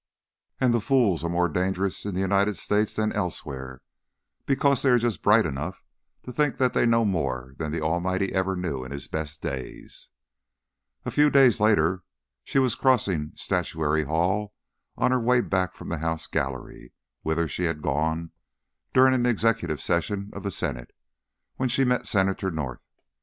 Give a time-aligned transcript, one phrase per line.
[0.59, 3.83] And the fools are more dangerous in the United States than elsewhere,
[4.47, 5.83] because they are just bright enough
[6.23, 10.09] to think that they know more than the Almighty ever knew in His best days."
[11.05, 12.01] A few days later
[12.43, 14.55] she was crossing Statuary Hall
[14.97, 18.31] on her way back from the House Gallery; whither she had gone
[18.95, 20.93] during an Executive Session of the Senate,
[21.57, 22.81] when she met Senator North.